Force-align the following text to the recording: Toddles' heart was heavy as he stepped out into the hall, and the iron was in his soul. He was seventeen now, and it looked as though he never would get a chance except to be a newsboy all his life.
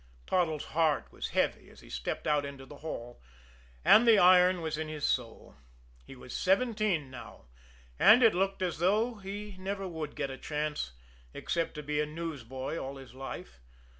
Toddles' 0.25 0.65
heart 0.73 1.11
was 1.11 1.29
heavy 1.37 1.69
as 1.69 1.81
he 1.81 1.89
stepped 1.91 2.25
out 2.25 2.43
into 2.43 2.65
the 2.65 2.77
hall, 2.77 3.21
and 3.85 4.07
the 4.07 4.17
iron 4.17 4.61
was 4.61 4.75
in 4.75 4.87
his 4.87 5.05
soul. 5.05 5.57
He 6.03 6.15
was 6.15 6.35
seventeen 6.35 7.11
now, 7.11 7.45
and 7.99 8.23
it 8.23 8.33
looked 8.33 8.63
as 8.63 8.79
though 8.79 9.17
he 9.19 9.55
never 9.59 9.87
would 9.87 10.15
get 10.15 10.31
a 10.31 10.39
chance 10.39 10.93
except 11.35 11.75
to 11.75 11.83
be 11.83 12.01
a 12.01 12.07
newsboy 12.07 12.79
all 12.79 12.95
his 12.97 13.13
life. 13.13 13.59